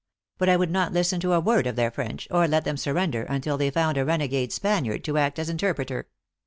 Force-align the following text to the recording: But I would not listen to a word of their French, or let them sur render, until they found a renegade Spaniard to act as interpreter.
But 0.39 0.49
I 0.49 0.57
would 0.57 0.71
not 0.71 0.93
listen 0.93 1.19
to 1.19 1.33
a 1.33 1.39
word 1.39 1.67
of 1.67 1.75
their 1.75 1.91
French, 1.91 2.27
or 2.31 2.47
let 2.47 2.65
them 2.65 2.75
sur 2.75 2.93
render, 2.93 3.21
until 3.21 3.55
they 3.55 3.69
found 3.69 3.99
a 3.99 4.03
renegade 4.03 4.51
Spaniard 4.51 5.03
to 5.03 5.19
act 5.19 5.37
as 5.37 5.47
interpreter. 5.47 6.07